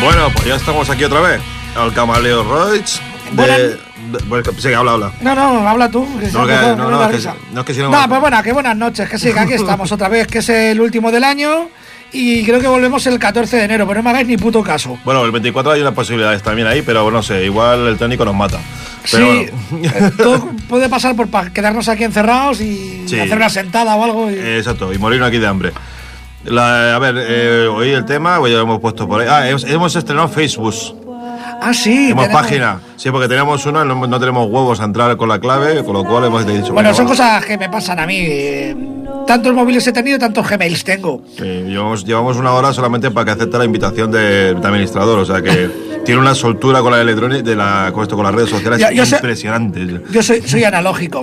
[0.00, 1.40] Bueno, pues ya estamos aquí otra vez.
[1.82, 2.44] El Camaleo.
[2.44, 3.78] Buenas- De,
[4.28, 5.12] bueno, sí, habla, habla.
[5.20, 6.06] No, no, habla tú.
[6.20, 8.20] que No, que- no, no, da es que no, es que si no- No, pues
[8.20, 11.10] bueno, que buenas noches, que sí, que aquí estamos otra vez, que es el último
[11.10, 11.68] del año
[12.12, 14.96] y creo que volvemos el 14 de enero, pero no me hagáis ni puto caso.
[15.04, 18.34] Bueno, el 24 hay unas posibilidades también ahí, pero no sé, igual el técnico nos
[18.36, 18.60] mata.
[19.10, 19.88] Pero sí, bueno.
[19.92, 23.18] eh, todo puede pasar por quedarnos aquí encerrados y Sí.
[23.18, 24.30] hacer una sentada o algo.
[24.30, 25.72] y- Eh, Exacto, y morirnos aquí de hambre.
[26.48, 29.26] La- a ver, eh, hoy el tema, pues ya lo hemos puesto por ahí.
[29.30, 30.74] Ah, hemos, hemos estrenado Facebook.
[31.60, 31.90] ah, sí.
[31.90, 32.80] Tenemos tenemos- página.
[32.96, 36.04] Sí, porque teníamos una, no, no tenemos huevos a entrar con la clave, con lo
[36.04, 36.72] cual hemos dicho.
[36.72, 38.18] Bueno, son cosas que me pasan a mí.
[38.20, 38.76] eh,
[39.26, 41.20] Tantos móviles he tenido, tantos Gmails tengo.
[41.36, 45.24] Sí, llevamos, llevamos una hora solamente para que acepte la invitación de, de administrador, o
[45.24, 45.68] sea que
[46.04, 49.04] tiene una soltura con la electrónica, de la, con esto, con las redes sociales yo
[49.04, 50.00] sé- impresionante.
[50.12, 51.22] Yo soy, soy analógico.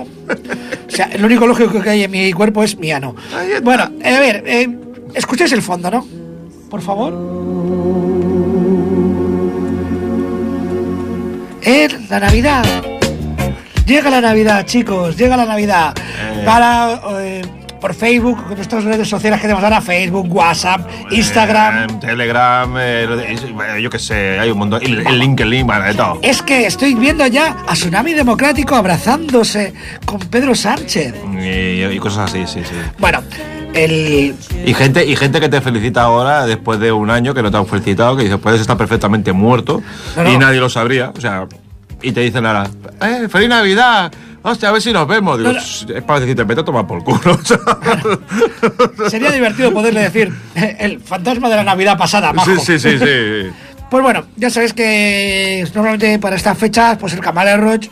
[0.86, 3.16] O sea, el único lógico que hay en mi cuerpo es mi ano.
[3.62, 4.68] Bueno, a ver, eh,
[5.14, 6.06] escuchéis el fondo, ¿no?
[6.70, 7.12] Por favor.
[11.62, 12.64] Eh, la Navidad.
[13.86, 15.94] Llega la Navidad, chicos, llega la Navidad.
[15.98, 16.42] Eh.
[16.44, 17.42] Para, eh,
[17.80, 21.84] por Facebook, con nuestras redes sociales que tenemos ahora, Facebook, WhatsApp, Instagram.
[21.84, 24.82] Eh, Telegram, eh, de- bueno, yo qué sé, hay un montón.
[24.82, 26.18] El, el LinkedIn, bueno, de todo.
[26.22, 29.74] Es que estoy viendo ya a Tsunami Democrático abrazándose
[30.06, 31.14] con Pedro Sánchez.
[31.38, 32.74] Y, y cosas así, sí, sí.
[32.98, 33.22] Bueno,
[33.74, 37.50] el, Y gente, y gente que te felicita ahora después de un año que no
[37.50, 39.82] te han felicitado, que dice, puedes estar perfectamente muerto
[40.16, 40.32] No, no.
[40.32, 41.10] y nadie lo sabría.
[41.16, 41.46] O sea,
[42.02, 42.68] y te dicen ahora,
[43.02, 44.12] ¡eh, feliz Navidad!
[44.46, 45.38] Hostia, a ver si nos vemos.
[45.38, 45.60] Digo, No, no.
[45.96, 47.38] es para decirte, vete a tomar por culo.
[49.08, 52.50] Sería divertido poderle decir el fantasma de la Navidad pasada, majo.
[52.56, 53.50] sí, sí, sí, sí.
[53.90, 57.86] Pues bueno, ya sabéis que normalmente para estas fechas, pues el Camaleo Roach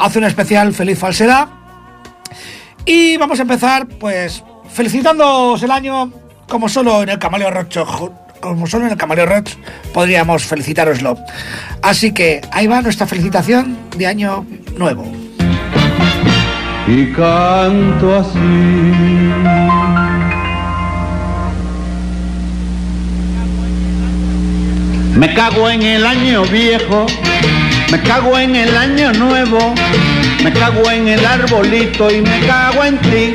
[0.00, 1.46] hace un especial Feliz Falsedad.
[2.84, 4.42] Y vamos a empezar, pues,
[4.74, 6.12] felicitándoos el año
[6.48, 9.52] como solo en el Camaleo Roach, jo- como solo en el Camaleo Roach
[9.92, 11.16] podríamos felicitároslo.
[11.80, 14.44] Así que ahí va nuestra felicitación de año
[14.76, 15.04] nuevo.
[16.86, 19.44] y canto así.
[25.16, 27.06] Me cago en el año viejo,
[27.92, 29.72] me cago en el año nuevo,
[30.42, 33.34] me cago en el arbolito y me cago en ti.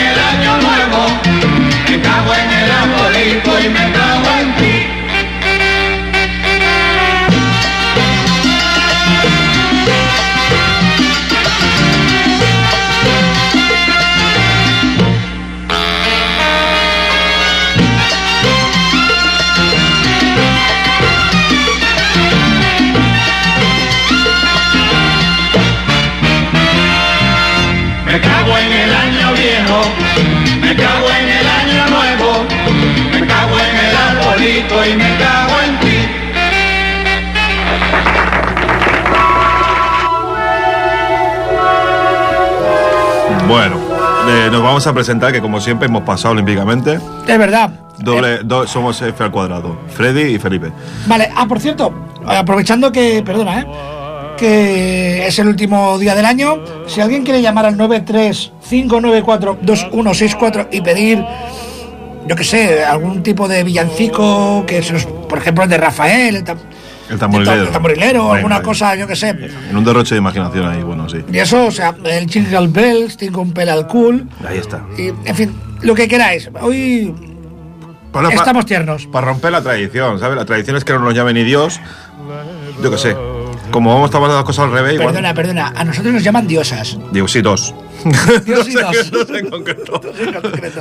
[1.91, 4.70] me cago en el arbolito y me cago en ti.
[34.61, 35.97] Arbolito y me cago en ti.
[43.47, 43.77] Bueno,
[44.29, 46.99] eh, nos vamos a presentar que como siempre hemos pasado olímpicamente.
[47.27, 47.71] Es verdad.
[47.97, 49.77] Doble, do- somos F al cuadrado.
[49.89, 50.71] Freddy y Felipe.
[51.07, 51.91] Vale, ah, por cierto,
[52.25, 53.65] aprovechando que, perdona, ¿eh?
[54.37, 56.57] que es el último día del año,
[56.87, 61.23] si alguien quiere llamar al 935942164 y pedir,
[62.27, 66.35] yo qué sé, algún tipo de villancico, que se nos- por ejemplo el de Rafael,
[66.37, 66.57] el, tam-
[67.09, 67.63] El tamborilero.
[67.63, 68.67] el tamborilero, Venga, alguna venga.
[68.67, 69.29] cosa, yo qué sé.
[69.69, 71.17] En un derroche de imaginación ahí, bueno, sí.
[71.31, 74.81] Y eso, o sea, el Jingle Bells, un pel al cool, Ahí está.
[74.97, 76.49] y, en fin, lo que queráis.
[76.61, 77.13] Hoy
[78.11, 79.07] Para, estamos tiernos.
[79.07, 80.37] para romper la tradición, ¿sabes?
[80.37, 81.79] La tradición es que no nos llame ni Dios.
[82.83, 83.15] Yo qué sé.
[83.71, 85.73] Como vamos a tomar las cosas al revés, igual- Perdona, perdona.
[85.75, 86.97] A nosotros nos llaman diosas.
[87.11, 87.73] Digo, sí, dos.
[88.45, 90.01] Dios y No sé no sé en concreto.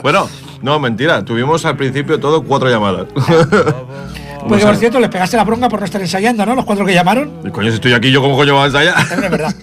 [0.02, 0.28] Bueno,
[0.62, 1.25] no, mentira.
[1.25, 3.06] Tuvimos al principio todo cuatro llamadas.
[4.48, 6.54] Porque por cierto, les pegaste la bronca por no estar ensayando, ¿no?
[6.54, 7.31] Los cuatro que llamaron.
[7.44, 8.94] Y Coño, si estoy aquí, ¿yo cómo coño vas allá?
[8.94, 9.54] También es verdad.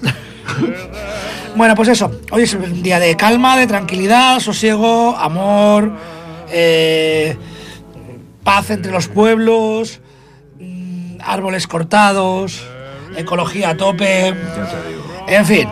[1.56, 2.12] bueno, pues eso.
[2.32, 5.92] Hoy es un día de calma, de tranquilidad, sosiego, amor,
[6.52, 7.36] eh,
[8.44, 10.00] paz entre los pueblos,
[10.60, 12.64] mm, árboles cortados,
[13.18, 14.34] ecología a tope.
[15.28, 15.68] En fin.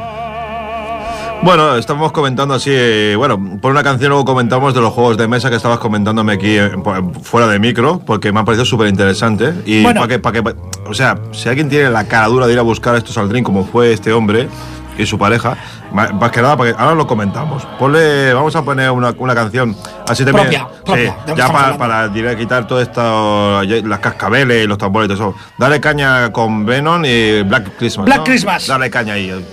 [1.44, 5.50] Bueno, estamos comentando así, bueno, por una canción luego comentamos de los juegos de mesa
[5.52, 9.54] que estabas comentándome aquí eh, por- fuera de micro, porque me ha parecido súper interesante.
[9.66, 10.02] Y Bueno.
[10.02, 10.56] para que, para que,
[10.88, 13.46] o sea, si alguien tiene la cara dura de ir a buscar estos al drink
[13.46, 14.48] como fue este hombre
[14.98, 15.58] y su pareja,
[15.92, 17.66] más que nada, porque ahora lo comentamos.
[17.80, 19.76] Ponle, vamos a poner una, una canción
[20.08, 20.64] así también.
[20.86, 25.40] Propia, ya para, para quitar todo esto, las cascabeles y los tambores y todo eso.
[25.58, 28.06] Dale caña con Venom y Black Christmas.
[28.06, 28.24] Black ¿no?
[28.24, 28.68] Christmas.
[28.68, 29.46] Dale caña ahí.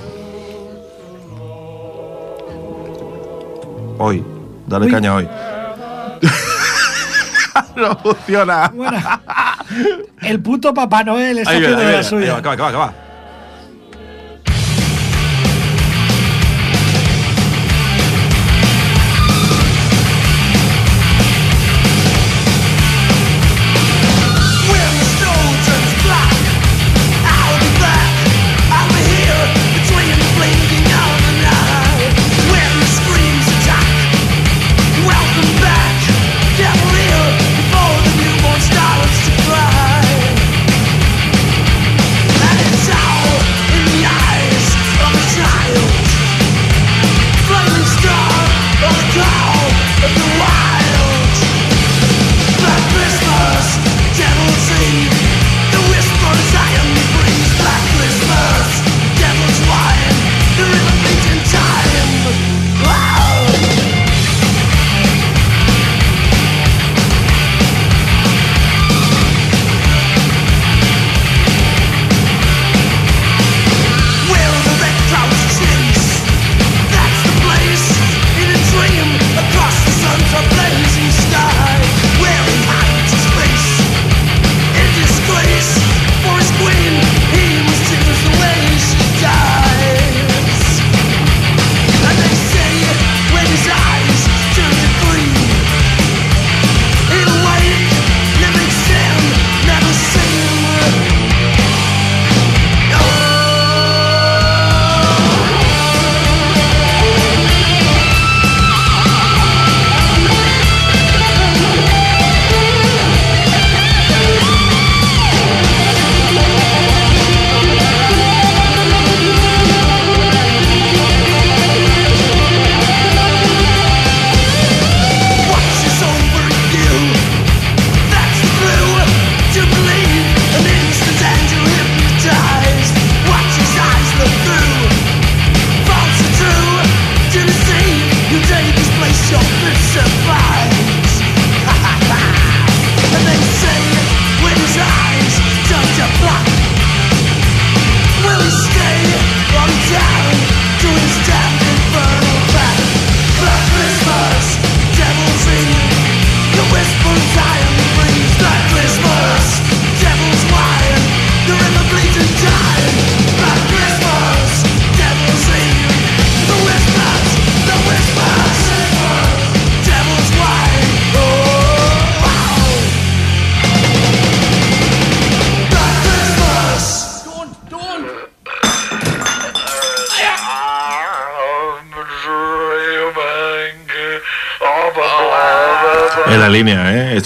[3.99, 4.25] Hoy.
[4.67, 4.93] Dale Uy.
[4.93, 5.29] caña hoy.
[7.77, 8.71] no funciona.
[8.75, 8.99] Bueno,
[10.23, 11.99] el puto Papá Noel está Ahí haciendo de la.
[11.99, 12.35] Ahí suya.
[12.35, 13.12] va, que va, que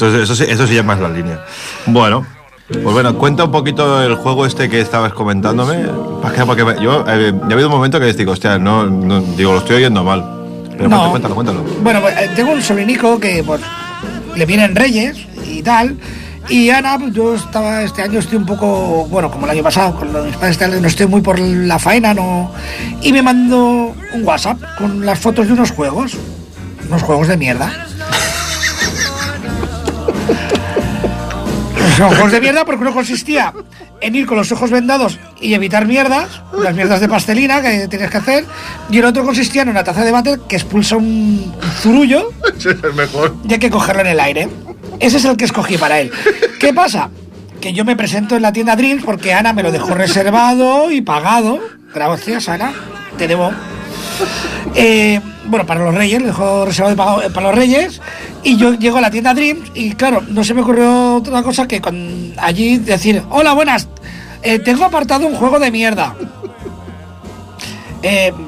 [0.04, 1.44] eso, sí- eso sí llama es la línea.
[1.86, 2.26] Bueno,
[2.68, 5.86] pues bueno, cuenta un poquito el juego este que estabas comentándome.
[6.22, 8.58] Para que, para que me- yo, eh, ya ha habido un momento que digo, hostia,
[8.58, 10.24] no, no- digo, lo estoy oyendo mal.
[10.76, 11.10] Pero No.
[11.10, 11.64] cuéntalo, cuéntalo.
[11.82, 13.60] Bueno, pues, eh, tengo un sobrinico que pues,
[14.34, 15.96] le vienen reyes y tal.
[16.48, 19.96] Y Ana, pues, yo estaba este año estoy un poco, bueno, como el año pasado,
[19.98, 22.52] con los mis padres tal, no estoy muy por la faena, no.
[23.02, 26.12] Y me mandó un WhatsApp con las fotos de unos juegos,
[26.88, 27.72] unos juegos de mierda.
[31.96, 33.52] Juegos de mierda porque uno consistía
[34.00, 38.10] en ir con los ojos vendados y evitar mierdas, las mierdas de pastelina que tienes
[38.10, 38.44] que hacer,
[38.90, 43.34] y el otro consistía en una taza de váter que expulsa un zurullo es mejor.
[43.48, 44.48] y hay que cogerlo en el aire.
[45.00, 46.10] Ese es el que escogí para él.
[46.58, 47.10] ¿Qué pasa?
[47.60, 51.00] que yo me presento en la tienda Dreams porque Ana me lo dejó reservado y
[51.00, 51.58] pagado.
[51.92, 52.72] Gracias, Ana.
[53.18, 53.50] Te debo.
[54.74, 58.00] Eh, bueno, para los Reyes, lo reservado eh, para los Reyes.
[58.42, 61.66] Y yo llego a la tienda Dreams y claro, no se me ocurrió otra cosa
[61.66, 63.88] que con allí decir, hola, buenas,
[64.42, 66.14] eh, tengo apartado un juego de mierda.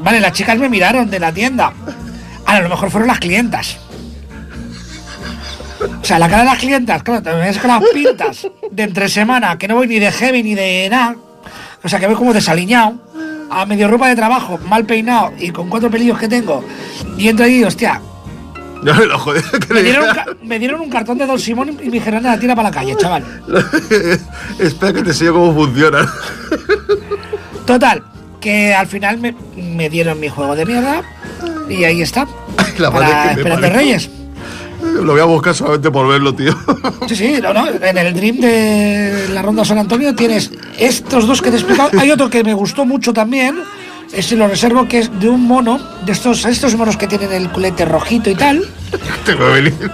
[0.03, 1.73] Vale, las chicas me miraron de la tienda.
[2.47, 3.77] A lo mejor fueron las clientas.
[6.01, 9.09] O sea, la cara de las clientas, claro, te ves con las pintas de entre
[9.09, 11.17] semana, que no voy ni de heavy ni de nada.
[11.83, 13.01] O sea, que voy como desaliñado,
[13.51, 16.65] a medio ropa de trabajo, mal peinado y con cuatro pelillos que tengo.
[17.17, 18.01] Y entro ahí, hostia,
[18.83, 19.43] No me lo joder.
[19.45, 20.09] que me le dieron,
[20.41, 22.75] un me dieron un cartón de Don Simón y me dijeron, la tira para la
[22.75, 23.25] calle, chaval.
[24.59, 26.07] Espera que te enseño cómo funciona.
[27.67, 28.03] Total,
[28.41, 31.03] que al final me, me dieron mi juego de mierda
[31.69, 32.27] y ahí está.
[32.79, 33.71] La madre que me.
[33.71, 34.11] Reyes.
[34.83, 36.53] Lo voy a buscar solamente por verlo, tío.
[37.09, 37.67] Sí, sí, no, no.
[37.69, 41.91] En el Dream de la Ronda San Antonio tienes estos dos que te he explicado.
[41.99, 43.59] Hay otro que me gustó mucho también.
[44.13, 47.51] Ese lo reservo que es de un mono, de estos, estos monos que tienen el
[47.51, 48.63] culete rojito y tal.
[49.27, 49.91] Te voy a venir.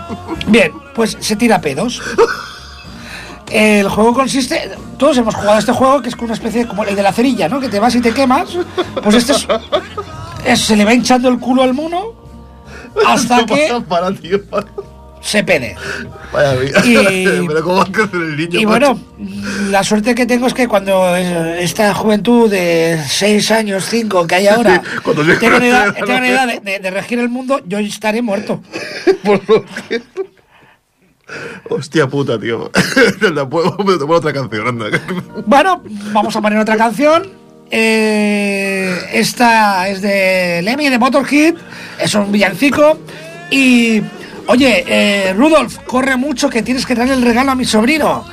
[0.46, 2.00] Bien, pues se tira pedos.
[3.50, 4.70] El juego consiste.
[4.98, 7.12] Todos hemos jugado este juego que es como una especie de, como el de la
[7.12, 7.60] cerilla, ¿no?
[7.60, 8.48] Que te vas y te quemas.
[9.02, 9.46] Pues este es.
[10.44, 12.23] es- se le va hinchando el culo al mono
[13.06, 14.44] hasta que Para, tío.
[14.46, 14.66] para.
[15.20, 15.76] se pede.
[16.32, 16.54] Vaya.
[16.84, 18.60] Y- Pero cómo crecer el niño.
[18.60, 18.94] Y macho?
[18.94, 19.00] bueno,
[19.70, 24.46] la suerte que tengo es que cuando esta juventud de 6 años, 5 que hay
[24.48, 26.26] ahora, Sí, tengan la edad, tengan ¿no?
[26.26, 28.60] edad de, de- de regir el mundo, yo estaré muerto.
[29.24, 30.02] Por lo que-
[31.70, 32.70] Hostia puta, tío.
[33.18, 34.86] Te puedo, te otra canción, anda.
[35.46, 35.82] Bueno,
[36.12, 37.26] vamos a poner otra canción.
[37.71, 41.54] Eh, esta es de Lemmy de Motorhead,
[41.99, 42.99] es un villancico.
[43.50, 44.02] Y,
[44.47, 48.25] oye, eh, Rudolf, corre mucho que tienes que darle el regalo a mi sobrino.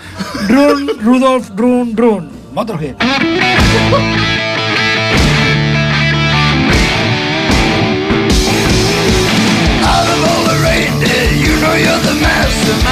[0.47, 2.29] Run, Rudolf, run, run.
[2.53, 2.95] Motorhead.
[11.41, 12.90] You know you're the mastermind.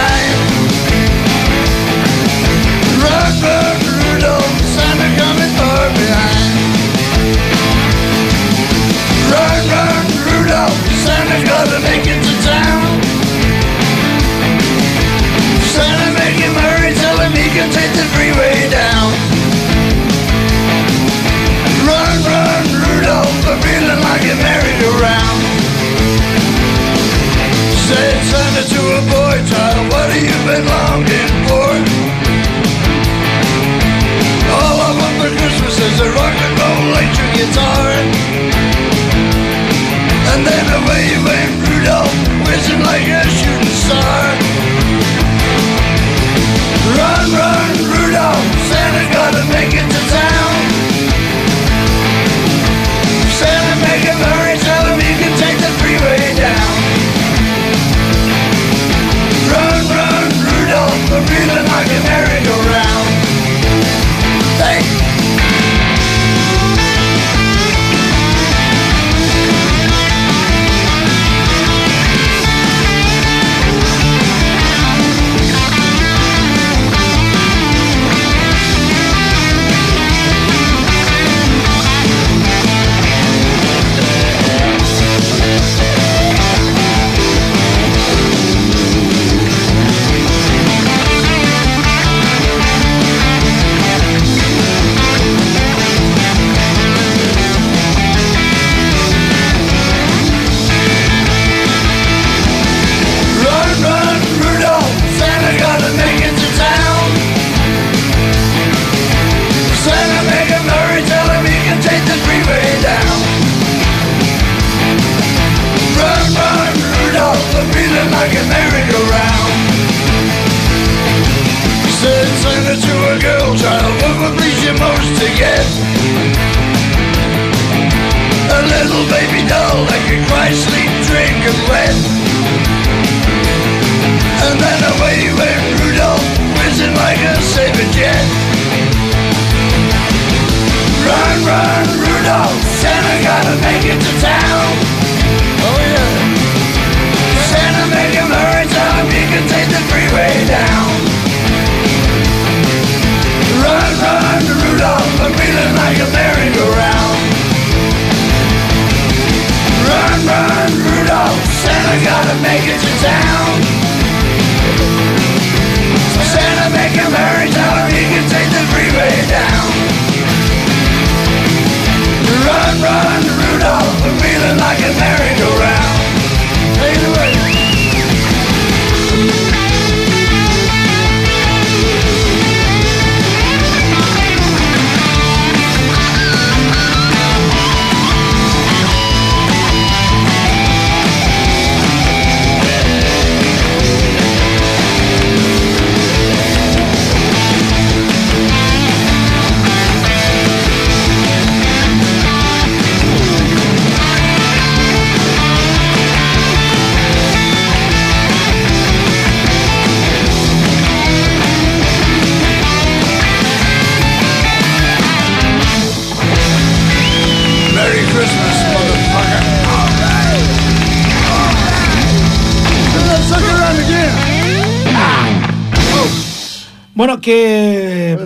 [227.00, 228.20] Bueno, que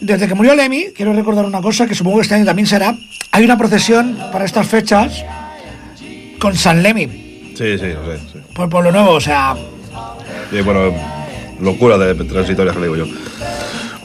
[0.00, 2.94] desde que murió Lemmy, quiero recordar una cosa que supongo que este año también será.
[3.32, 5.24] Hay una procesión para estas fechas
[6.38, 8.18] con San Lemmy Sí, sí, lo sé.
[8.30, 8.38] sí.
[8.54, 9.56] por Pueblo Nuevo, o sea,
[10.52, 10.94] Y bueno,
[11.58, 13.06] locura de transitoria que le digo yo.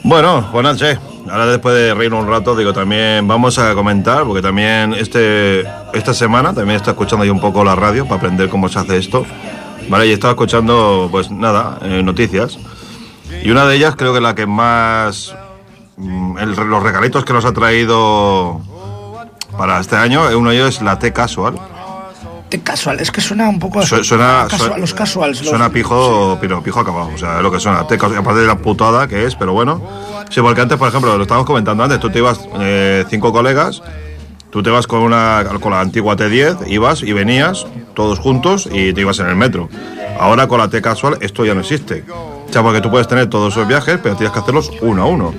[0.04, 0.98] Bueno, pues nada, che.
[1.30, 6.14] Ahora después de reírnos un rato, digo, también vamos a comentar, porque también este, esta
[6.14, 9.26] semana también estoy escuchando yo un poco la radio para aprender cómo se hace esto.
[9.90, 12.58] Vale, y estaba escuchando, pues nada, eh, noticias.
[13.42, 15.34] Y una de ellas creo que la que más...
[15.96, 18.60] mm, el- los regalitos que nos ha traído
[19.58, 21.54] para este año, uno de ellos es la T Casual.
[22.50, 25.40] de casual, es que suena un poco Su- Suena, a casual- suena- los casuals.
[25.40, 27.08] los- Suena pijo, pero pijo acabado.
[27.14, 27.86] O sea, es lo que suena.
[27.86, 29.80] Te- aparte de la putada que es, pero bueno.
[30.28, 33.82] Sí, porque antes, por ejemplo, lo estábamos comentando antes, tú te ibas eh, cinco colegas,
[34.50, 38.92] tú te vas con una con la antigua T10, ibas y venías todos juntos y
[38.92, 39.70] te ibas en el metro.
[40.20, 42.04] Ahora con la T casual esto ya no existe.
[42.52, 45.06] O sea, porque tú puedes tener todos esos viajes, pero tienes que hacerlos uno a
[45.06, 45.32] uno.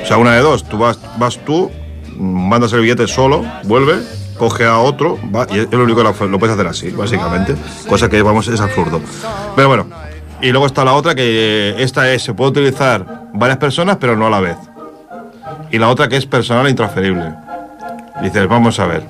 [0.00, 1.68] O sea, una de dos, tú vas, vas tú,
[2.16, 3.96] mm, mandas el billete solo, vuelve,
[4.38, 7.56] coge a otro, va, y es lo único que lo, puedes hacer así, básicamente.
[7.88, 9.00] Cosa que, vamos, es absurdo.
[9.56, 9.88] Pero bueno,
[10.42, 14.14] y luego está la otra que eh, esta es, se puede utilizar varias personas, pero
[14.14, 14.56] no a la vez.
[15.72, 17.34] Y la otra que es personal e intransferible.
[18.22, 19.02] Dices, vamos a ver.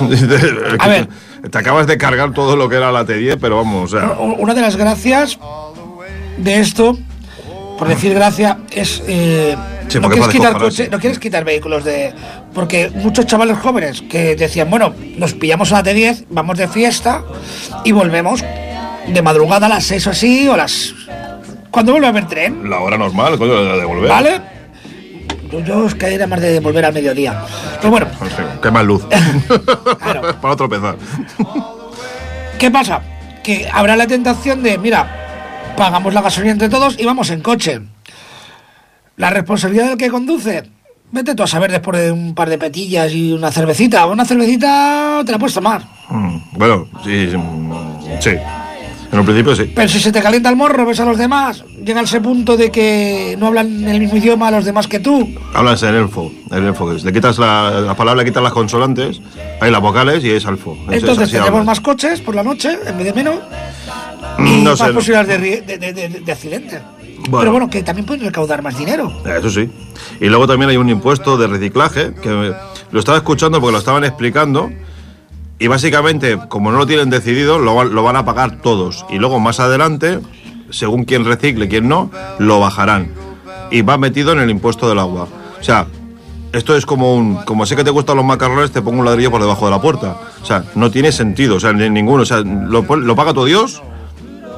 [0.08, 1.08] Dices, A ver.
[1.50, 4.12] Te acabas de cargar todo lo que era la T10, pero vamos, o sea.
[4.12, 5.38] Una de las gracias
[6.38, 6.98] de esto,
[7.78, 9.02] por decir gracia, es.
[9.06, 9.56] eh,
[9.88, 12.14] Sí, no, quieres quitar coche- no quieres quitar vehículos de.
[12.54, 17.22] Porque muchos chavales jóvenes que decían, bueno, nos pillamos a la T10, vamos de fiesta
[17.84, 18.42] y volvemos
[19.06, 20.94] de madrugada a las 6 o así, o las.
[21.70, 24.08] Cuando vuelve a haber tren, La hora normal, coño, de devolver.
[24.08, 24.40] ¿vale?
[25.50, 27.42] Yo, yo es que era más de volver al mediodía.
[27.78, 28.06] Pero bueno,
[28.62, 29.04] Qué más luz.
[30.02, 30.34] Claro.
[30.40, 30.96] Para tropezar.
[32.58, 33.02] ¿Qué pasa?
[33.42, 35.21] Que habrá la tentación de, mira,
[35.76, 37.80] pagamos la gasolina entre todos y vamos en coche.
[39.16, 40.64] La responsabilidad del que conduce,
[41.10, 44.06] vete tú a saber después de un par de petillas y una cervecita.
[44.06, 45.82] Una cervecita te la puedes tomar.
[46.08, 48.30] Mm, Bueno, sí, sí, mm, sí.
[49.12, 49.70] En un principio sí.
[49.74, 52.56] Pero si se te calienta el morro, ves a los demás, llega a ese punto
[52.56, 55.28] de que no hablan el mismo idioma los demás que tú.
[55.52, 56.32] Hablas en elfo.
[56.50, 57.04] El elfo es.
[57.04, 59.20] Le quitas la, la palabra, le quitas las consonantes,
[59.60, 60.78] hay las vocales y es alfo.
[60.88, 61.66] Es- es Entonces tendremos hablas.
[61.66, 63.36] más coches por la noche, en vez de menos,
[64.38, 64.86] y Mm, No más sé.
[64.88, 64.94] no.
[64.94, 66.80] posibilidades de, ri- de, de- de- de accidente.
[67.28, 67.38] Bueno.
[67.40, 69.12] Pero bueno, que también pueden recaudar más dinero.
[69.26, 69.68] Eso sí.
[70.22, 72.54] Y luego también hay un impuesto de reciclaje, que
[72.90, 74.70] lo estaba escuchando porque lo estaban explicando.
[75.62, 79.06] Y básicamente, como no lo tienen decidido, lo, van- lo van a pagar todos.
[79.10, 80.18] Y luego más adelante,
[80.70, 83.12] según quién recicle, quién no, lo bajarán.
[83.70, 85.28] Y va metido en el impuesto del agua.
[85.60, 85.86] O sea,
[86.52, 87.36] esto es como un.
[87.44, 89.80] Como sé que te gustan los macarrones, te pongo un ladrillo por debajo de la
[89.80, 90.16] puerta.
[90.42, 91.54] O sea, no tiene sentido.
[91.56, 92.24] O sea, ni- ninguno.
[92.24, 93.82] O sea, lo, paga tu Dios,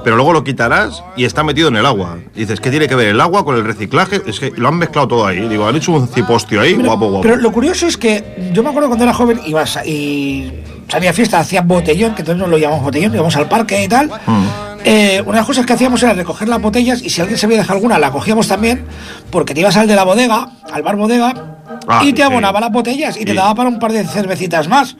[0.04, 2.16] pero luego lo quitarás y está metido en el agua.
[2.34, 4.22] Y dices, ¿qué tiene que ver el agua con el reciclaje?
[4.26, 5.46] Es que lo han mezclado todo ahí.
[5.48, 7.20] Digo, han hecho un cipostio ahí, guapo, guapo.
[7.22, 10.52] Pero lo curioso es que yo me acuerdo cuando era joven ibas a- y
[10.88, 13.88] salía a fiesta, hacía botellón, que entonces no lo llamamos botellón, íbamos al parque y
[13.88, 14.08] tal.
[14.26, 14.46] Mm.
[14.86, 17.46] Eh, una de las cosas que hacíamos era recoger las botellas y si alguien se
[17.46, 18.84] había dejado alguna, la cogíamos también,
[19.30, 21.50] porque te ibas al de la bodega, al bar bodega,
[21.88, 22.22] Ah, y te sí.
[22.22, 24.96] abonaba las botellas y te daba para un par de cervecitas más.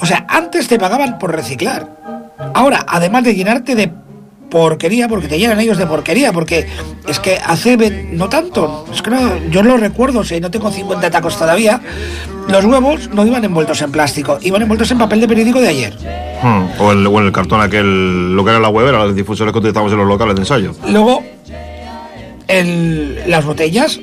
[0.00, 1.86] O sea, antes te pagaban por reciclar.
[2.54, 3.92] Ahora, además de llenarte de
[4.52, 6.66] porquería, porque te llenan ellos de porquería, porque
[7.08, 7.76] es que hace
[8.12, 11.80] no tanto, es que no, yo lo recuerdo, si no tengo 50 tacos todavía,
[12.48, 15.96] los huevos no iban envueltos en plástico, iban envueltos en papel de periódico de ayer.
[16.42, 19.58] Hmm, O, o el cartón aquel, lo que era la web, era los difusores que
[19.58, 20.74] utilizamos en los locales de ensayo.
[20.86, 21.22] Luego,
[22.48, 24.00] el- las botellas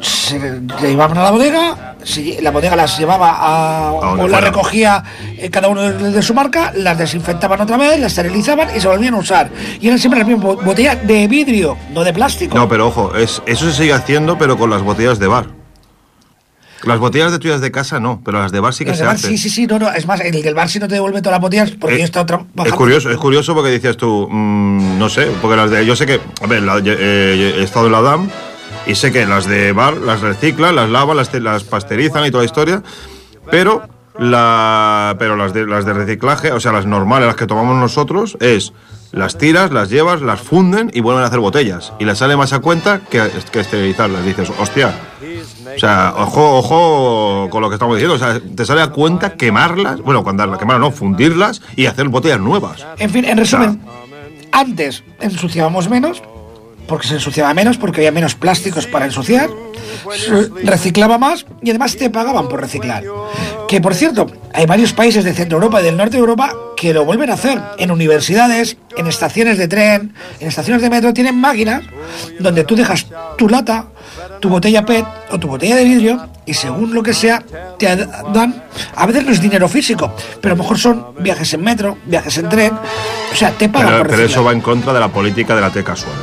[0.00, 0.38] se
[0.80, 5.02] llevaban a la bodega, se- la bodega las llevaba a, o las recogía
[5.38, 8.88] eh, cada uno de, de su marca, las desinfectaban otra vez, las esterilizaban y se
[8.88, 9.50] volvían a usar.
[9.80, 12.56] Y eran siempre las mismas bo- botellas de vidrio, no de plástico.
[12.56, 15.46] No, pero ojo, es, eso se sigue haciendo, pero con las botellas de bar.
[16.84, 19.16] Las botellas de tuyas de casa no, pero las de bar sí que se bar,
[19.16, 19.30] hacen.
[19.32, 21.32] sí, sí, sí, no, no, es más, el del bar sí no te devuelve todas
[21.34, 22.64] las botellas porque Eh, yo he estado trabajando.
[22.64, 26.06] Es curioso, es curioso porque dices tú, mm, no sé, porque las de, yo sé
[26.06, 28.30] que, a ver, la- eh, he estado en la DAM
[28.86, 32.42] y sé que las de bar las reciclan, las lavan, las, las pasterizan y toda
[32.42, 32.82] la historia,
[33.50, 33.82] pero
[34.18, 38.36] la, pero las de, las de reciclaje, o sea, las normales, las que tomamos nosotros,
[38.40, 38.72] es
[39.12, 42.52] las tiras, las llevas, las funden y vuelven a hacer botellas y les sale más
[42.52, 44.24] a cuenta que, que esterilizarlas.
[44.24, 44.94] Dices, hostia.
[45.74, 48.14] O sea, ojo, ojo con lo que estamos diciendo.
[48.14, 52.40] O sea, te sale a cuenta quemarlas, bueno, cuando quemarlas no, fundirlas y hacer botellas
[52.40, 52.86] nuevas.
[52.98, 53.80] En fin, en resumen,
[54.52, 56.22] antes ensuciábamos menos,
[56.90, 59.48] porque se ensuciaba menos, porque había menos plásticos para ensuciar,
[60.64, 63.04] reciclaba más y además te pagaban por reciclar.
[63.68, 66.92] Que por cierto, hay varios países de Centro Europa y del Norte de Europa que
[66.92, 67.60] lo vuelven a hacer.
[67.78, 71.84] En universidades, en estaciones de tren, en estaciones de metro, tienen máquinas
[72.40, 73.06] donde tú dejas
[73.38, 73.86] tu lata,
[74.40, 77.40] tu botella PET o tu botella de vidrio y según lo que sea,
[77.78, 77.86] te
[78.34, 78.64] dan,
[78.96, 82.36] a veces no es dinero físico, pero a lo mejor son viajes en metro, viajes
[82.38, 82.72] en tren,
[83.32, 84.40] o sea, te pagan Pero, por pero reciclar.
[84.40, 86.16] eso va en contra de la política de la T casual.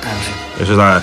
[0.00, 0.62] Claro, sí.
[0.62, 1.02] Eso está.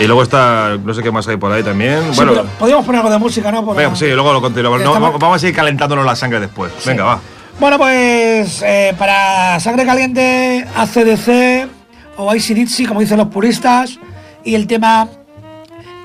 [0.00, 2.00] Y luego está, no sé qué más hay por ahí también.
[2.12, 3.64] Sí, bueno, podríamos poner algo de música, ¿no?
[3.64, 4.80] Por- venga, sí, luego lo continuamos.
[4.80, 6.72] No, estamos- vamos a ir calentándonos la sangre después.
[6.84, 7.20] Venga, va.
[7.60, 11.68] Bueno, pues eh, para Sangre Caliente, ACDC
[12.16, 13.98] o ICDC, como dicen los puristas,
[14.42, 15.06] y el tema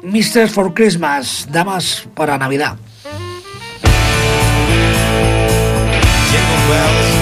[0.04, 2.76] Mistress for Christmas, Damas para Navidad.
[6.30, 7.19] Jingle bells,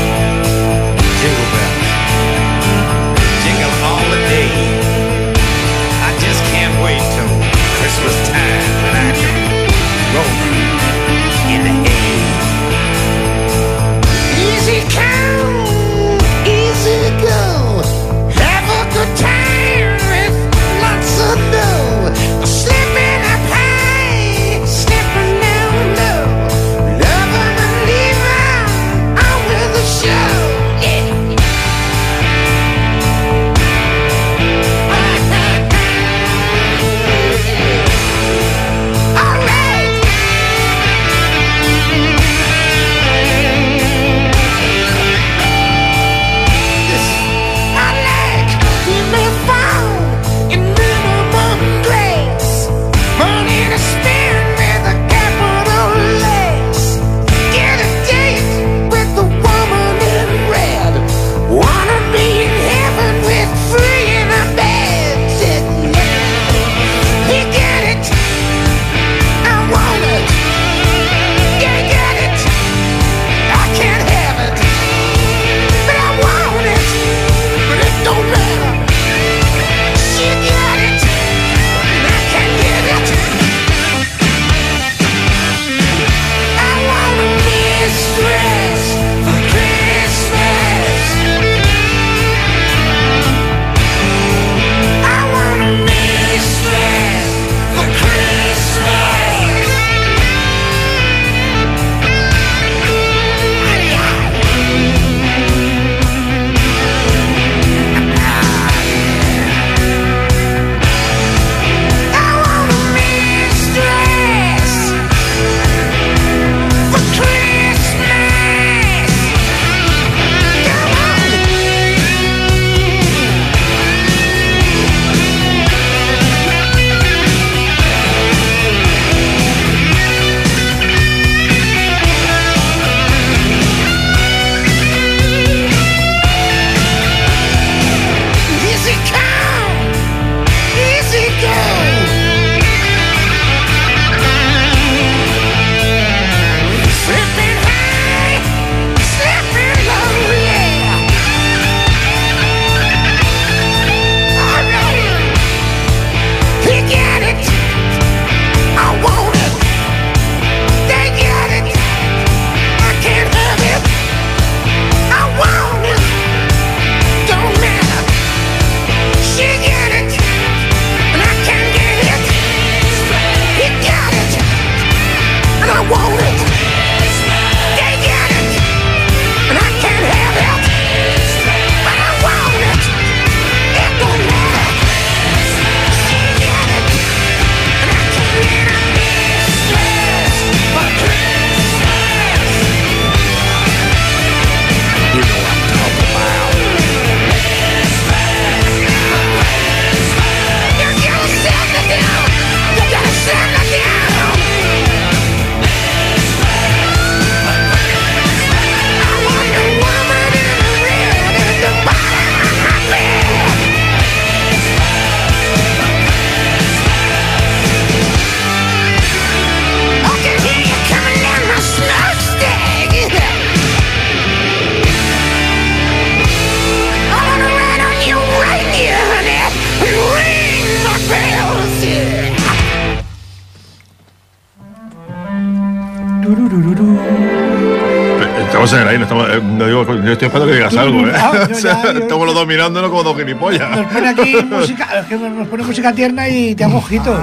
[239.68, 241.12] digo, yo estoy esperando que digas algo, ¿eh?
[241.16, 243.70] Ah, yo O sea, ya, yo- estamos los dos mirándolo como dos gilipollas.
[243.78, 247.18] Nos pone aquí música, nos pone música tierna y te hago ojitos.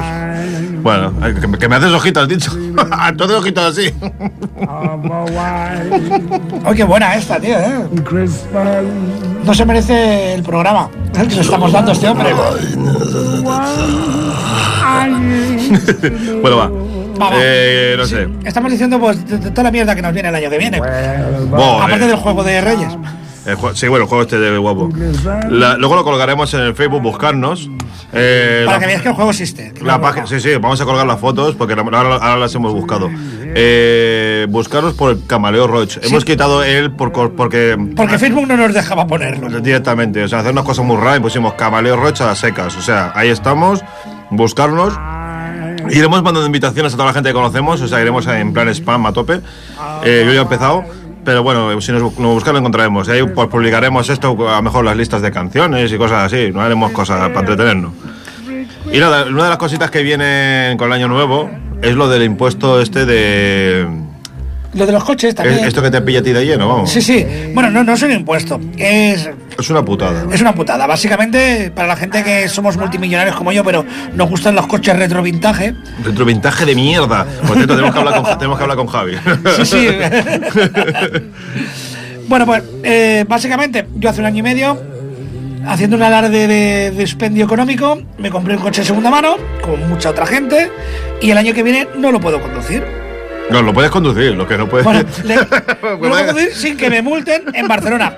[0.82, 1.12] Bueno,
[1.58, 2.50] que, me- haces ojitos, has dicho.
[2.90, 3.90] Haces ojitos así.
[6.64, 7.84] Ay, qué buena esta, tío, ¿eh?
[9.44, 12.30] No se merece el programa el que le estamos dando a este hombre.
[16.42, 16.70] bueno, va.
[17.20, 17.36] Va, va.
[17.40, 18.28] Eh, no sé.
[18.44, 20.80] Estamos diciendo pues de, de toda la mierda que nos viene el año que viene.
[20.80, 22.96] Buah, Aparte eh, del juego de Reyes.
[23.46, 24.90] el jue- sí, bueno, el juego este de guapo.
[25.50, 27.68] La- luego lo colgaremos en el Facebook, buscarnos.
[28.12, 29.72] Eh, Para la- que veáis que el juego existe.
[29.72, 32.54] que La no- página, sí, sí, vamos a colgar las fotos porque ahora, ahora las
[32.54, 33.10] hemos buscado.
[33.56, 35.98] Eh, buscaros por el Camaleo Roach.
[36.02, 37.76] Hemos quitado él por, cor- porque.
[37.96, 39.60] Porque Facebook no nos dejaba ponerlo.
[39.60, 42.76] Directamente, o sea, hacer unas cosas muy raras y pusimos Camaleo Roach a las secas.
[42.76, 43.84] O sea, ahí estamos,
[44.30, 44.94] buscarnos.
[45.90, 49.06] Iremos mandando invitaciones a toda la gente que conocemos, o sea, iremos en plan spam
[49.06, 49.40] a tope.
[50.04, 50.84] Eh, yo ya he empezado,
[51.24, 53.08] pero bueno, si nos, nos buscan lo encontraremos.
[53.08, 56.50] Ahí pues, publicaremos esto, a lo mejor las listas de canciones y cosas así.
[56.52, 57.92] No haremos cosas para entretenernos.
[58.92, 61.50] Y nada, una de las cositas que vienen con el año nuevo
[61.82, 64.03] es lo del impuesto este de...
[64.74, 65.60] Lo de los coches también.
[65.60, 66.90] es- Esto que te pilla a ti de lleno, vamos.
[66.90, 67.24] Sí, sí.
[67.54, 68.60] Bueno, no, no es un impuesto.
[68.76, 70.24] Es, Es una putada.
[70.32, 70.86] es una putada.
[70.86, 73.84] Básicamente, para la gente que somos multimillonarios como yo, pero
[74.14, 75.74] nos gustan los coches retro vintage.
[76.04, 77.24] Retrovintaje de mierda.
[77.46, 79.12] Por cierto, tenemos que hablar con, tenemos que hablar con Javi.
[79.58, 79.88] Sí, sí.
[82.28, 84.80] bueno, pues eh, básicamente yo hace un año y medio,
[85.66, 89.76] haciendo un alarde de, de expendio económico, me compré un coche de segunda mano, como
[89.76, 90.70] mucha otra gente,
[91.20, 92.84] y el año que viene no lo puedo conducir.
[93.50, 94.84] No, lo puedes conducir, lo que no puedes...
[94.84, 95.42] Bueno, le- no
[95.90, 98.16] lo puedo conducir sin que me multen en Barcelona.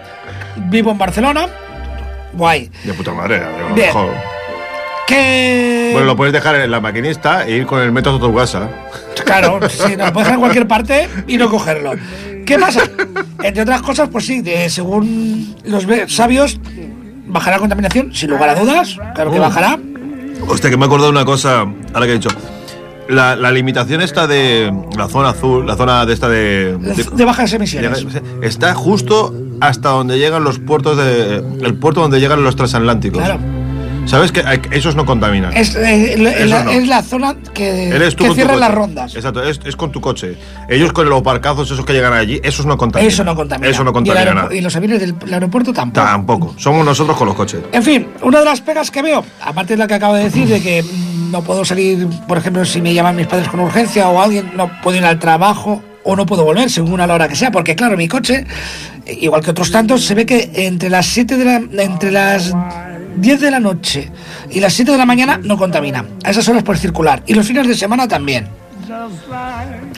[0.57, 1.47] Vivo en Barcelona.
[2.33, 2.71] Guay.
[2.85, 3.87] De puta madre, a lo Bien.
[3.89, 4.11] mejor.
[5.07, 5.91] Que.
[5.93, 8.69] Bueno, lo puedes dejar en la maquinista e ir con el metro a tu casa.
[9.25, 11.93] Claro, sí, no, lo puedes dejar en cualquier parte y no cogerlo.
[12.45, 12.83] ¿Qué pasa?
[13.43, 16.59] Entre otras cosas, pues sí, de- según los sabios,
[17.27, 18.97] bajará la contaminación, sin lugar a dudas.
[19.15, 19.43] Claro que Oh.
[19.43, 19.79] bajará.
[20.49, 21.61] Hostia, que me he acordado de una cosa,
[21.95, 22.29] ahora que he dicho.
[23.09, 26.77] La, la limitación esta de la zona azul, la zona de esta de...
[26.77, 28.05] De, de- bajas emisiones.
[28.43, 31.37] está justo hasta donde llegan los puertos de...
[31.63, 33.19] El puerto donde llegan los transatlánticos.
[33.23, 33.39] Claro.
[34.07, 35.57] ¿Sabes que esos no contaminan?
[35.57, 36.71] Es, eh, la- Eso la, no.
[36.71, 39.17] es la zona que, que cierra las rondas.
[39.17, 40.37] Exacto, es, es con tu coche.
[40.69, 43.13] Ellos con los barcazos esos que llegan allí, esos no contaminan.
[43.13, 43.69] Eso no contamina.
[43.69, 44.55] Eso no y, contamina aeropu- nada.
[44.55, 46.07] y los aviones del el aeropuerto tampoco.
[46.07, 46.55] Tampoco.
[46.57, 47.61] Somos nosotros con los coches.
[47.73, 50.47] En fin, una de las pegas que veo, aparte de la que acabo de decir,
[50.47, 50.85] de que
[51.31, 54.71] no puedo salir, por ejemplo, si me llaman mis padres con urgencia o alguien, no
[54.83, 57.75] puedo ir al trabajo o no puedo volver, según a la hora que sea, porque
[57.75, 58.47] claro, mi coche,
[59.07, 62.55] igual que otros tantos, se ve que entre las 7 de la, entre las
[63.17, 64.11] 10 de la noche
[64.51, 66.05] y las 7 de la mañana no contamina.
[66.23, 67.23] A esas horas puedes circular.
[67.27, 68.47] Y los fines de semana también.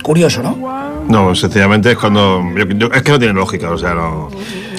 [0.02, 1.04] Curioso, ¿no?
[1.08, 2.42] No, sencillamente es cuando.
[2.56, 4.30] es que no tiene lógica, o sea, no.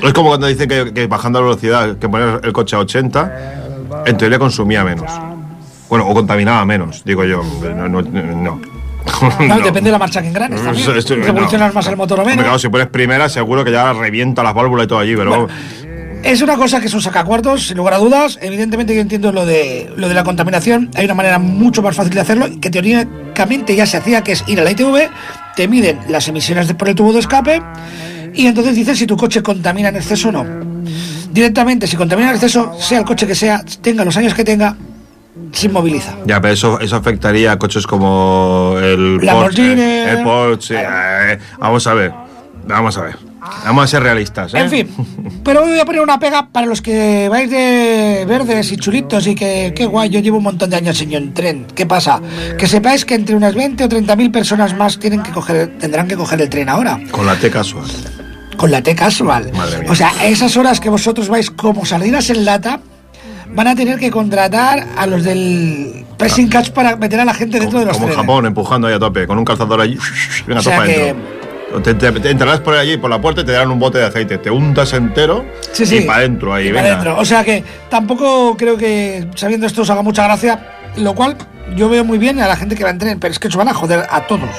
[0.02, 4.04] Es como cuando dicen que, que bajando la velocidad, que poner el coche a 80,
[4.08, 5.12] en teoría consumía menos.
[5.90, 7.44] Bueno, o contaminaba menos, digo yo.
[7.44, 7.88] No.
[7.88, 8.62] no, no.
[9.40, 11.24] No, Depende de la marcha que engranes también.
[11.24, 12.44] Revolucionas más el motor o menos.
[12.44, 15.48] Claro, si pones primera, seguro que ya revienta las válvulas y todo allí, pero.
[16.22, 18.38] Es una cosa que es un sacacuartos, sin lugar a dudas.
[18.42, 20.92] Evidentemente yo entiendo lo de lo de la contaminación.
[20.96, 24.44] Hay una manera mucho más fácil de hacerlo, que teóricamente ya se hacía, que es
[24.48, 25.10] ir a la ITV,
[25.56, 27.62] te miden las emisiones por el tubo de escape
[28.34, 30.46] y entonces dicen si tu coche contamina en exceso o no.
[31.32, 34.76] Directamente, si contamina en exceso, sea el coche que sea, tenga los años que tenga,
[35.52, 36.16] se inmoviliza.
[36.26, 39.70] Ya, pero eso, eso afectaría a coches como el Lamborghini.
[39.76, 40.12] Porsche.
[40.12, 40.76] El Porsche.
[40.82, 42.12] eh, vamos a ver.
[42.68, 43.18] Vamos a ver.
[43.64, 44.54] Vamos a ser realistas.
[44.54, 44.60] ¿eh?
[44.60, 44.90] En fin,
[45.46, 49.34] pero voy a poner una pega para los que vais de verdes y chulitos y
[49.34, 51.66] que, qué guay, yo llevo un montón de años en tren.
[51.74, 52.22] ¿Qué pasa?
[52.58, 56.08] Que sepáis que entre unas 20 o 30 mil personas más tienen que coger, tendrán
[56.08, 57.86] que coger el tren ahora, Con la T casual.
[58.58, 59.50] con la T casual.
[59.56, 59.92] Madre mía.
[59.92, 62.82] O sea, esas horas que vosotros vais como sardinas en lata,
[63.54, 67.60] van a tener que contratar a los del pressing catch para meter a la gente
[67.60, 68.16] dentro de los Como en.
[68.16, 69.98] Japón, empujando ahí a tope, con un calzador allí.
[70.48, 71.16] Venga, O sea que-.
[71.84, 74.06] Te, te- te entrarás por allí, por la puerta, y te darán un bote de
[74.06, 74.40] aceite.
[74.40, 75.98] Te untas entero Sí, sí.
[75.98, 77.14] y para adentro ahí, Y venga.
[77.16, 80.60] O sea que tampoco creo que sabiendo esto os haga mucha gracia,
[80.98, 81.38] lo cual
[81.76, 83.60] yo veo muy bien a la gente que va en tren, pero es que eso
[83.60, 84.50] van a joder a todos.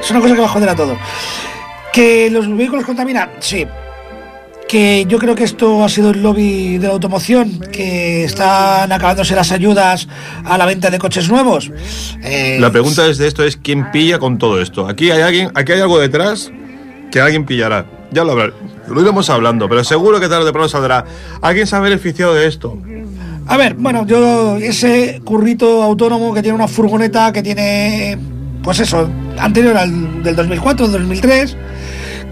[0.00, 0.96] Es una cosa que va a joder a todos.
[1.92, 3.66] Que los vehículos contaminan, sí.
[4.68, 9.34] Que yo creo que esto ha sido el lobby de la automoción, que están acabándose
[9.34, 10.08] las ayudas
[10.44, 11.70] a la venta de coches nuevos.
[12.22, 14.88] Eh, La pregunta es de esto es quién pilla con todo esto.
[14.88, 16.50] Aquí hay alguien, aquí hay algo detrás
[17.10, 17.84] que alguien pillará.
[18.12, 21.04] Ya lo, lo iremos hablando, pero seguro que tarde o temprano saldrá.
[21.42, 22.78] ¿Alguien se ha beneficiado de esto?
[23.46, 28.16] A ver, bueno, yo ese currito autónomo que tiene una furgoneta que tiene,
[28.62, 31.56] pues eso, anterior al del 2004, 2003,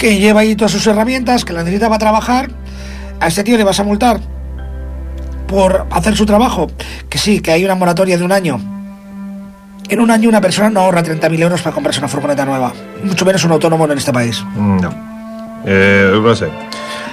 [0.00, 2.50] que lleva ahí todas sus herramientas, que la necesita para trabajar.
[3.20, 4.18] A este tío le vas a multar
[5.46, 6.68] por hacer su trabajo.
[7.08, 8.58] Que sí, que hay una moratoria de un año.
[9.88, 12.72] En un año una persona no ahorra 30.000 euros para comprarse una furgoneta nueva.
[13.04, 14.42] Mucho menos un autónomo en este país.
[14.54, 15.10] Mm, No.
[15.66, 16.48] Eh, no sé.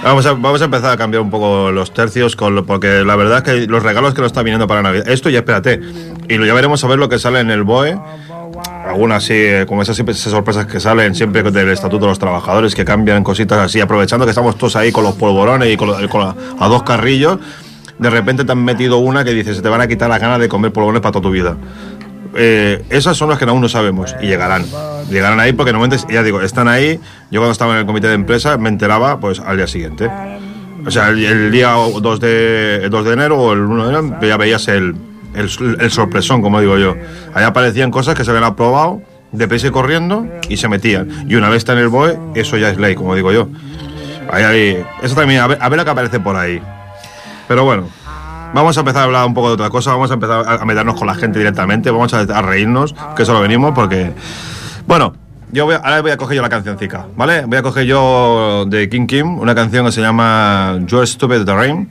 [0.02, 3.14] Vamos a, vamos a empezar a cambiar un poco los tercios, con lo- porque la
[3.16, 5.06] verdad es que los regalos que nos están viniendo para Navidad.
[5.08, 5.80] Esto ya espérate.
[6.28, 7.98] Y lo, ya veremos a ver lo que sale en el BOE.
[8.88, 12.74] Algunas sí, eh, como esas, esas sorpresas que salen siempre del Estatuto de los Trabajadores,
[12.74, 16.08] que cambian cositas así, aprovechando que estamos todos ahí con los polvorones y con, lo-
[16.08, 16.22] con
[16.58, 17.38] a dos carrillos.
[17.98, 20.38] De repente te han metido una que dice, se te van a quitar las ganas
[20.40, 21.56] de comer polvorones para toda tu vida.
[22.34, 24.64] Eh, esas son las que aún no sabemos y llegarán.
[25.10, 27.00] Llegarán ahí porque normalmente, ya digo, están ahí.
[27.30, 30.10] Yo cuando estaba en el comité de empresa me enteraba pues al día siguiente.
[30.86, 34.18] O sea, el, día 2 de, el 2 de enero o el 1 de enero
[34.22, 34.94] ya veías el,
[35.34, 36.96] el, el sorpresón, como digo yo.
[37.34, 41.26] Ahí aparecían cosas que se habían aprobado deprisa y corriendo y se metían.
[41.28, 43.48] Y una vez está en el BOE, eso ya es ley, como digo yo.
[44.30, 46.60] Ahí, ahí, eso también, a ver, a ver lo que aparece por ahí.
[47.46, 47.88] Pero bueno,
[48.54, 50.96] vamos a empezar a hablar un poco de otra cosa, vamos a empezar a meternos
[50.96, 54.12] con la gente directamente, vamos a, a reírnos, que solo venimos porque...
[54.86, 55.14] Bueno,
[55.50, 57.44] yo voy ahora voy a coger yo la cancioncica, ¿vale?
[57.46, 61.54] Voy a coger yo de King Kim, una canción que se llama You're Stupid the
[61.54, 61.88] Rain.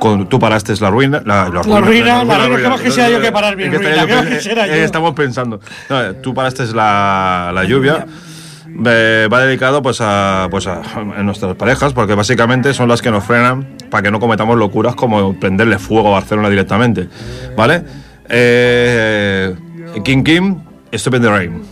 [0.00, 1.22] Con, tú paraste la ruina.
[1.24, 4.50] La, La ruina, la ruina, ¿qué más quisiera yo que parar que eh, yo?
[4.62, 5.60] eh, Estamos pensando.
[5.88, 8.06] No, tú paraste la, la lluvia.
[8.86, 10.80] Eh, va dedicado pues a, pues a,
[11.16, 14.94] a nuestras parejas porque básicamente son las que nos frenan para que no cometamos locuras
[14.94, 17.06] como prenderle fuego a Barcelona directamente
[17.54, 17.82] ¿vale?
[18.30, 19.54] Eh,
[20.04, 20.56] King Kim
[20.94, 21.62] Stupid the Rain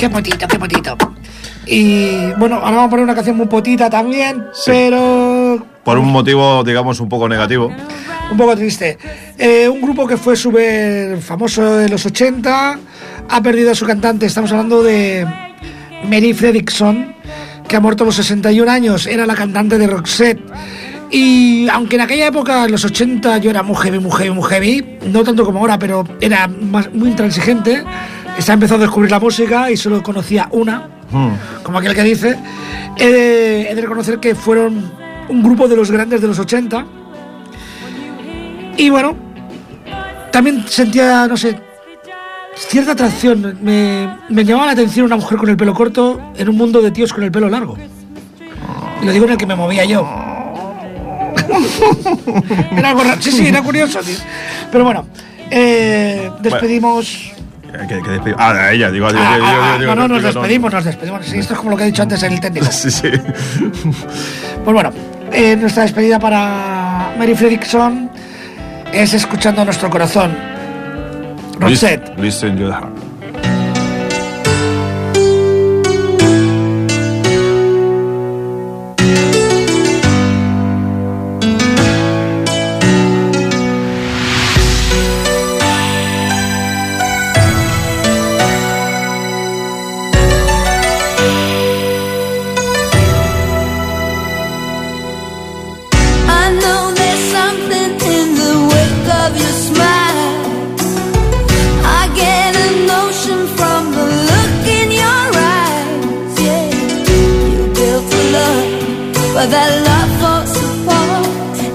[0.00, 0.96] Qué potito, qué potito.
[1.66, 4.70] Y bueno, ahora vamos a poner una canción muy potita también, Sí.
[4.72, 7.70] pero Por un motivo, digamos, un poco negativo.
[8.30, 8.96] un poco triste.
[9.36, 12.78] Eh, un grupo que fue súper famoso en los 80,
[13.28, 14.24] ha perdido a su cantante.
[14.24, 15.26] Estamos hablando de
[16.08, 17.14] Mary Fredrickson,
[17.68, 19.06] que ha muerto a los 61 años.
[19.06, 20.40] Era la cantante de Roxette.
[21.10, 24.48] Y aunque en aquella época, en los 80, yo era muy heavy, muy heavy, muy
[24.48, 27.82] heavy, no tanto como ahora, pero era más, muy intransigente,
[28.42, 31.30] se ha empezado a descubrir la música y solo conocía una, Hmm.
[31.62, 32.36] como aquel que dice.
[32.96, 34.92] He de, he de reconocer que fueron
[35.28, 36.86] un grupo de los grandes de los 80.
[38.76, 39.16] Y bueno,
[40.30, 41.58] también sentía, no sé,
[42.54, 43.58] cierta atracción.
[43.60, 46.90] Me, me llamaba la atención una mujer con el pelo corto en un mundo de
[46.90, 47.76] tíos con el pelo largo.
[49.02, 50.06] Y lo digo en el que me movía yo.
[52.72, 53.20] era algo raro.
[53.20, 54.16] Sí, sí, era curioso, tío.
[54.70, 55.06] Pero bueno,
[55.50, 57.32] eh, despedimos.
[57.72, 59.32] Que- que despe- Ah, a ella, digo, digo, Ah,
[59.74, 61.26] ah, digo, ah, no, no, nos digo, despedimos, nos despedimos.
[61.26, 62.66] Sí, esto es como lo que he dicho antes en el técnico.
[62.70, 63.08] Sí, sí.
[64.64, 64.92] Pues bueno,
[65.32, 68.10] eh, nuestra despedida para Mary Fredrickson
[68.92, 70.36] es escuchando nuestro corazón.
[71.58, 72.12] Rosette.
[72.18, 73.09] Listen your heart.
[109.46, 111.26] That love falls apart.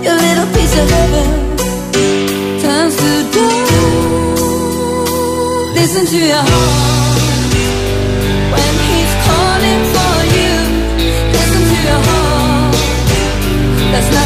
[0.06, 1.28] Your little piece of heaven
[2.62, 3.74] turns to dust.
[5.74, 7.54] Listen to your heart
[8.54, 10.54] when he's calling for you.
[11.36, 12.76] Listen to your heart.
[13.92, 14.25] There's nothing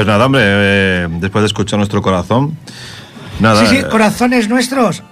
[0.00, 2.56] pues nada, hombre, eh, después de escuchar nuestro corazón.
[3.38, 3.60] Nada.
[3.60, 5.02] Sí, sí, eh, corazones nuestros.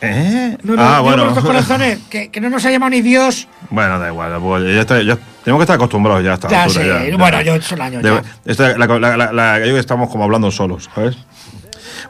[0.00, 0.56] ¿Eh?
[0.62, 1.24] No, no, ah, bueno.
[1.24, 3.48] nuestros corazones, que, que no nos ha llamado ni Dios.
[3.68, 6.62] Bueno, da igual, pues ya está, ya tenemos que estar acostumbrados ya a esta Ya
[6.62, 7.16] altura, sé, ya, ya.
[7.16, 8.22] bueno, yo son años De- ya.
[8.44, 11.16] esta- la, la- la- la- yo creo que estamos como hablando solos, ¿sabes?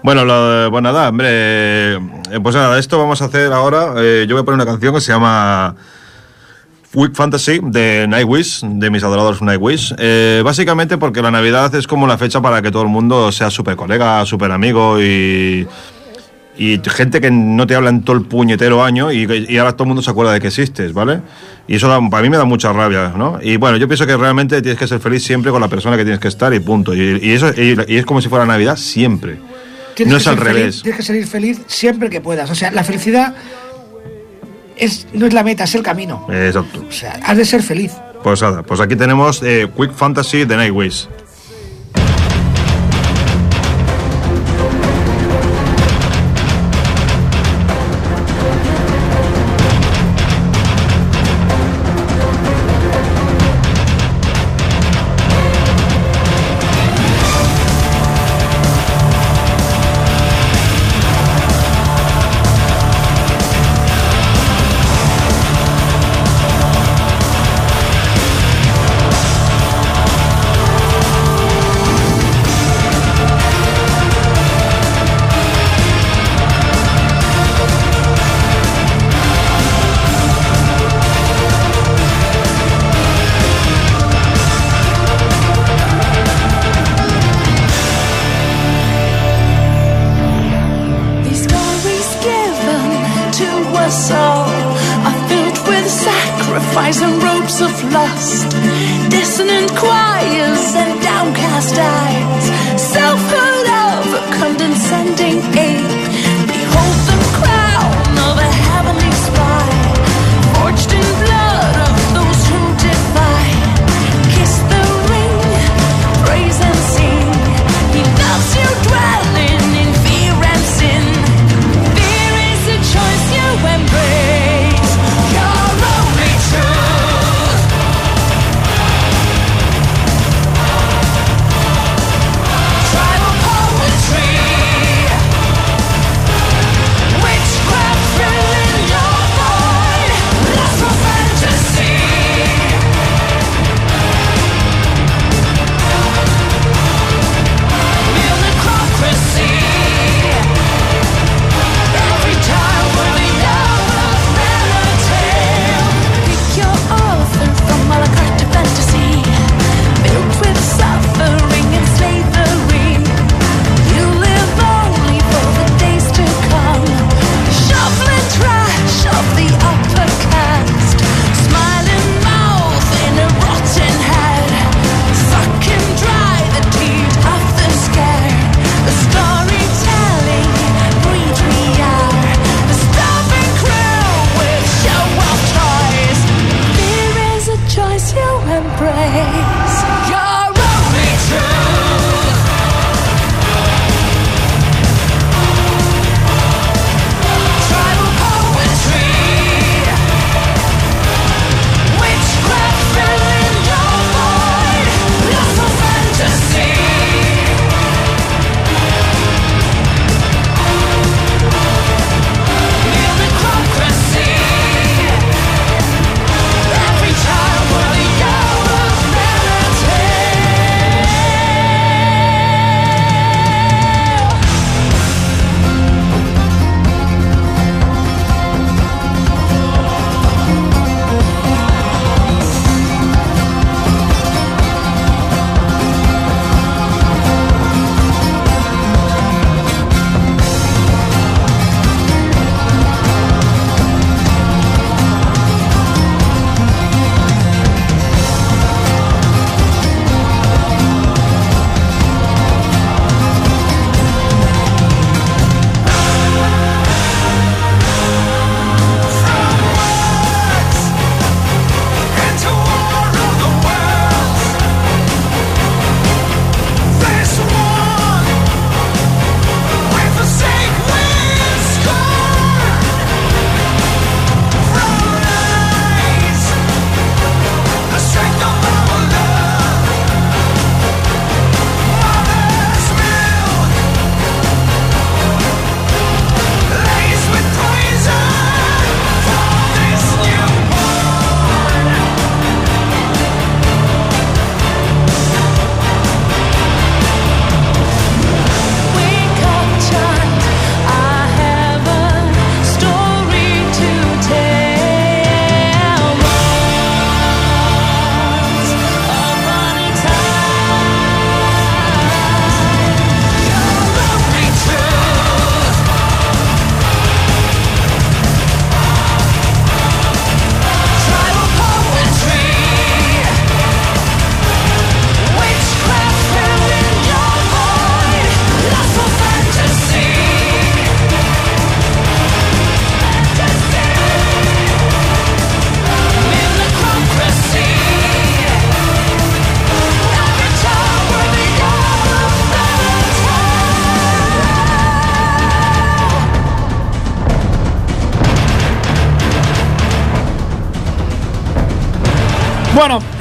[0.02, 2.00] Bueno, lo- pues nada, hombre, eh,
[2.42, 3.94] pues nada, esto vamos a hacer ahora.
[3.96, 5.76] eh, yo voy a poner una canción que se llama
[6.96, 9.94] Week Fantasy de Nightwish, de mis adorados Nightwish.
[9.98, 13.50] Eh, básicamente porque la Navidad es como la fecha para que todo el mundo sea
[13.50, 15.66] súper colega, súper amigo y,
[16.58, 19.84] y gente que no te habla en todo el puñetero año y, y ahora todo
[19.84, 21.20] el mundo se acuerda de que existes, ¿vale?
[21.68, 23.38] Y eso da- para mí me da mucha rabia, ¿no?
[23.42, 26.02] Y bueno, yo pienso que realmente tienes que ser feliz siempre con la persona que
[26.04, 26.94] tienes que estar y punto.
[26.94, 29.38] Y, y eso, y, y es como si fuera Navidad siempre.
[29.94, 30.82] Tienes no es al feliz, revés.
[30.82, 32.50] tienes que ser feliz siempre que puedas.
[32.50, 33.34] O sea, la felicidad
[34.76, 36.26] es, no es la meta, es el camino.
[36.30, 36.84] Exacto.
[36.88, 37.92] O sea, has de ser feliz.
[38.22, 41.08] Pues nada, pues aquí tenemos eh, Quick Fantasy de Nightwish.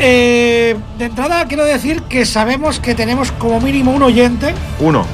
[0.07, 5.05] Eh, de entrada quiero decir que sabemos que tenemos como mínimo un oyente, Uno.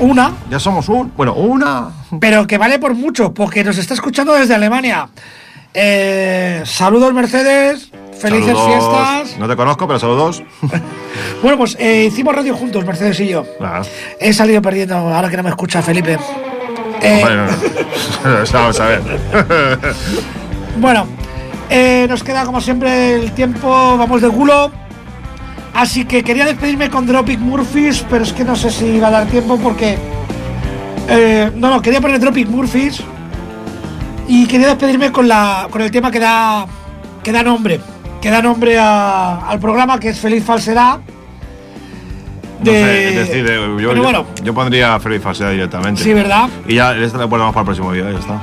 [0.00, 1.10] una, Ya somos un.
[1.16, 1.88] Bueno, una.
[2.20, 5.08] pero que vale por mucho, porque nos está escuchando desde Alemania.
[5.72, 8.66] Eh, saludos Mercedes, felices Saludos.
[8.66, 9.38] fiestas.
[9.38, 10.42] No te conozco, pero saludos.
[11.42, 13.44] Bueno, pues eh, hicimos radio juntos, Mercedes y yo.
[13.60, 13.82] Nada.
[14.20, 16.18] He salido perdiendo ahora que no me escucha Felipe.
[17.02, 17.46] Eh, Bueno,
[18.52, 19.00] vamos a ver.
[20.78, 21.06] Bueno,
[21.70, 24.70] eh, nos queda como siempre el tiempo, vamos de culo.
[25.74, 29.10] Así que quería despedirme con Dropic Murphys, pero es que no sé si va a
[29.10, 29.98] dar tiempo porque.
[31.08, 33.02] eh, no, no, quería poner Dropic Murphys.
[34.28, 36.66] Y quería despedirme con, la, con el tema que da,
[37.22, 37.80] que da nombre.
[38.20, 40.98] Que da nombre a- al programa, que es Feliz Falsedad.
[42.58, 42.64] No.
[42.64, 44.26] Yo, Pero yo- bueno.
[44.42, 46.02] yo pondría Feliz Falsedad directamente.
[46.02, 46.48] Sí, ¿verdad?
[46.66, 48.40] Y ya, esta la ponemos para el próximo día, ya está.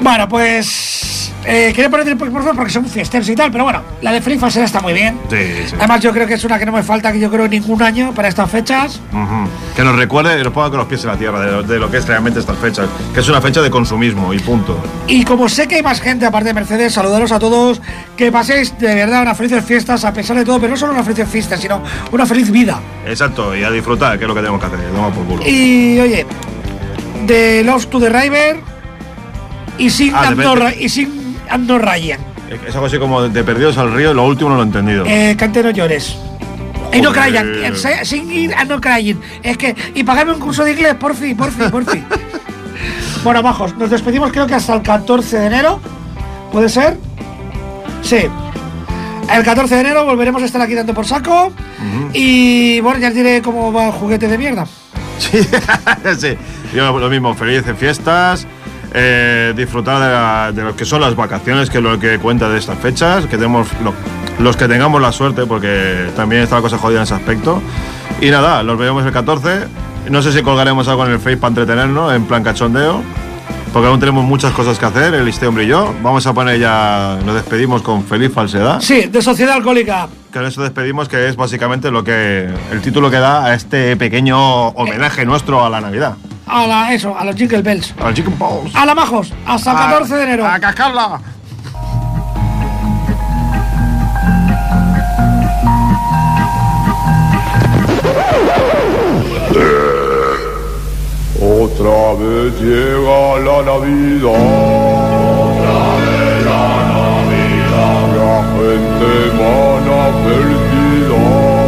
[0.00, 1.30] Bueno, pues.
[1.44, 4.40] eh, quería poner Dropic Murphys porque son fiesteros y tal, pero bueno, la de Feliz
[4.40, 5.18] Falsedad está muy bien.
[5.28, 5.36] Sí,
[5.68, 5.74] sí.
[5.78, 8.12] Además, yo creo que es una que no me falta, que yo creo ningún año
[8.14, 9.00] para estas fechas.
[9.76, 11.78] Que nos recuerde y nos ponga con los pies en la tierra de, lo- de
[11.78, 12.88] lo que es realmente estas fechas.
[13.12, 14.82] Que es una fecha de consumismo y punto.
[15.06, 17.80] Y como sé que hay más gente aparte de Mercedes, saludaros a todos,
[18.16, 21.04] que paséis de verdad unas felices fiestas a pesar de todo, pero no solo unas
[21.04, 22.80] felices fiestas, sino una feliz vida.
[23.06, 24.78] Exacto, y a disfrutar, que es lo que tenemos que hacer.
[25.14, 25.42] Por culo.
[25.46, 26.26] Y oye,
[27.26, 28.69] de Love to the River
[29.80, 30.32] y sin Ah,
[30.78, 32.20] y sin Ando Ryan.
[32.66, 35.04] Es algo así como de perdidos al río, lo último no lo he entendido.
[35.06, 36.16] Eh, cante no llores.
[36.92, 37.12] Y no
[37.74, 39.16] se- sin ir a no crying.
[39.42, 42.04] Es que, y pagarme un curso de inglés, por fin, por fin, por fin.
[43.24, 45.80] bueno, bajos, nos despedimos creo que hasta el 14 de enero.
[46.50, 46.96] ¿Puede ser?
[48.02, 48.22] Sí.
[49.32, 51.52] El 14 de enero volveremos a estar aquí dando por saco.
[52.12, 54.66] Y bueno, ya os diré cómo va el juguete de mierda.
[55.18, 55.38] Sí,
[56.18, 56.36] sí.
[56.74, 58.46] Yo lo mismo, felices fiestas.
[58.92, 62.48] Eh, disfrutar de, la- de lo que son las vacaciones, que es lo que cuenta
[62.48, 63.26] de estas fechas.
[63.26, 63.94] Que tenemos lo-
[64.38, 67.62] los que tengamos la suerte, porque también está la cosa jodida en ese aspecto.
[68.20, 69.66] Y nada, los vemos el 14.
[70.10, 73.02] No sé si colgaremos algo en el Face para entretenernos, en plan cachondeo.
[73.72, 75.94] Porque aún tenemos muchas cosas que hacer, el Liste Hombre y yo.
[76.02, 78.80] Vamos a poner ya, nos despedimos con Feliz Falsedad.
[78.80, 80.08] Sí, de Sociedad Alcohólica.
[80.32, 84.68] Con eso despedimos, que es básicamente lo que el título que da a este pequeño
[84.70, 86.16] homenaje nuestro a la Navidad.
[86.52, 87.94] A la, eso, a los Jingle Bells.
[88.02, 88.74] Al Chicken Balls.
[88.74, 90.46] A la majos, hasta el 14 de enero.
[90.46, 91.20] ¡A cascarla!
[101.40, 104.28] Otra vez llega la Navidad.
[105.46, 108.02] Otra vez la Navidad.
[108.18, 110.70] La gente mana felicidad.
[111.30, 111.59] Emana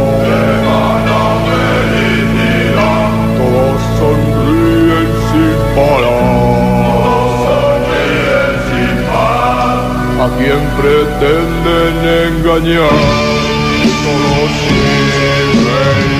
[5.75, 6.43] parar.
[10.23, 11.95] A quien pretenden
[12.27, 12.97] engañar.
[14.03, 16.13] Todo sigue igual.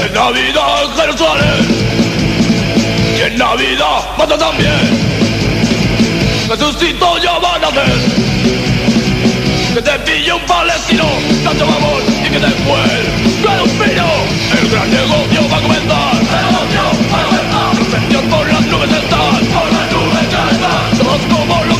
[0.00, 1.60] En Navidad en Jerusalén
[3.16, 5.08] y en Navidad mata también.
[6.48, 8.67] Jesucito ya va a nacer.
[9.88, 11.06] Te pille un palestino,
[11.42, 12.90] tanto amor y que después
[13.42, 14.06] cae un pino.
[14.60, 16.14] El gran negocio va a comenzar.
[16.28, 17.72] Negocio va a comenzar.
[18.12, 19.46] Los por las nubes están.
[19.48, 20.98] Por las nubes ya están.
[20.98, 21.77] Todos como locos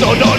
[0.00, 0.33] no, no.